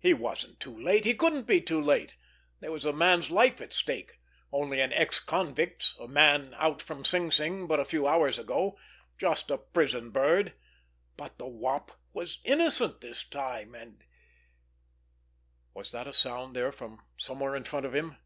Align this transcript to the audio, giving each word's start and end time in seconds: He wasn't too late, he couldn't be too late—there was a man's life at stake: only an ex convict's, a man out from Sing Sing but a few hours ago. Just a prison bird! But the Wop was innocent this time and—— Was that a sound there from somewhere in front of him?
He 0.00 0.14
wasn't 0.14 0.58
too 0.58 0.74
late, 0.74 1.04
he 1.04 1.12
couldn't 1.12 1.46
be 1.46 1.60
too 1.60 1.82
late—there 1.82 2.72
was 2.72 2.86
a 2.86 2.94
man's 2.94 3.30
life 3.30 3.60
at 3.60 3.74
stake: 3.74 4.18
only 4.50 4.80
an 4.80 4.90
ex 4.94 5.20
convict's, 5.20 5.94
a 6.00 6.08
man 6.08 6.54
out 6.56 6.80
from 6.80 7.04
Sing 7.04 7.30
Sing 7.30 7.66
but 7.66 7.78
a 7.78 7.84
few 7.84 8.06
hours 8.06 8.38
ago. 8.38 8.78
Just 9.18 9.50
a 9.50 9.58
prison 9.58 10.08
bird! 10.12 10.54
But 11.18 11.36
the 11.36 11.46
Wop 11.46 11.92
was 12.14 12.38
innocent 12.42 13.02
this 13.02 13.22
time 13.22 13.74
and—— 13.74 14.02
Was 15.74 15.92
that 15.92 16.06
a 16.08 16.14
sound 16.14 16.56
there 16.56 16.72
from 16.72 17.02
somewhere 17.18 17.54
in 17.54 17.64
front 17.64 17.84
of 17.84 17.94
him? 17.94 18.16